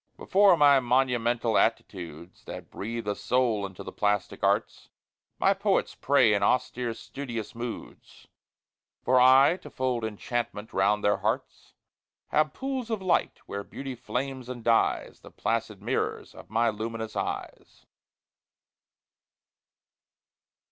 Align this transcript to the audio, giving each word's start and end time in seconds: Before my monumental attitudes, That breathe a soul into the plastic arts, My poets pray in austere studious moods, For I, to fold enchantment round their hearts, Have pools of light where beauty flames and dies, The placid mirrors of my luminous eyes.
Before 0.17 0.57
my 0.57 0.79
monumental 0.79 1.59
attitudes, 1.59 2.45
That 2.45 2.71
breathe 2.71 3.07
a 3.07 3.13
soul 3.15 3.67
into 3.67 3.83
the 3.83 3.91
plastic 3.91 4.43
arts, 4.43 4.89
My 5.37 5.53
poets 5.53 5.93
pray 5.93 6.33
in 6.33 6.41
austere 6.41 6.95
studious 6.95 7.53
moods, 7.53 8.25
For 9.03 9.19
I, 9.21 9.57
to 9.57 9.69
fold 9.69 10.03
enchantment 10.03 10.73
round 10.73 11.03
their 11.03 11.17
hearts, 11.17 11.73
Have 12.29 12.51
pools 12.51 12.89
of 12.89 12.99
light 13.03 13.41
where 13.45 13.63
beauty 13.63 13.93
flames 13.93 14.49
and 14.49 14.63
dies, 14.63 15.19
The 15.19 15.29
placid 15.29 15.83
mirrors 15.83 16.33
of 16.33 16.49
my 16.49 16.69
luminous 16.69 17.15
eyes. 17.15 17.85